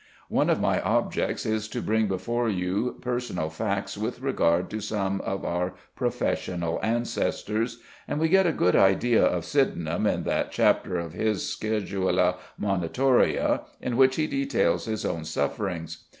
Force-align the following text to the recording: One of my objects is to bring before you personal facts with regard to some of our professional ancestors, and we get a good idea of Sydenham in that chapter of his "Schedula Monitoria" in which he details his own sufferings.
One 0.29 0.49
of 0.49 0.59
my 0.59 0.81
objects 0.81 1.45
is 1.45 1.67
to 1.67 1.79
bring 1.79 2.07
before 2.07 2.49
you 2.49 2.97
personal 3.01 3.51
facts 3.51 3.95
with 3.99 4.19
regard 4.19 4.67
to 4.71 4.81
some 4.81 5.21
of 5.23 5.45
our 5.45 5.75
professional 5.95 6.79
ancestors, 6.81 7.77
and 8.07 8.19
we 8.19 8.27
get 8.27 8.47
a 8.47 8.51
good 8.51 8.75
idea 8.75 9.23
of 9.23 9.45
Sydenham 9.45 10.07
in 10.07 10.23
that 10.23 10.51
chapter 10.51 10.97
of 10.97 11.13
his 11.13 11.43
"Schedula 11.47 12.37
Monitoria" 12.59 13.61
in 13.79 13.95
which 13.95 14.15
he 14.15 14.25
details 14.25 14.85
his 14.85 15.05
own 15.05 15.23
sufferings. 15.23 16.03